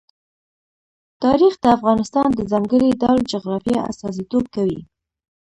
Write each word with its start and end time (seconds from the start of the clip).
تاریخ 1.23 1.53
د 1.59 1.65
افغانستان 1.77 2.27
د 2.35 2.39
ځانګړي 2.51 2.89
ډول 3.01 3.19
جغرافیه 3.33 3.79
استازیتوب 3.91 4.43
کوي. 4.55 4.79